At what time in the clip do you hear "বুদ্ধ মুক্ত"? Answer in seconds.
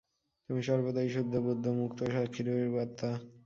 1.45-1.99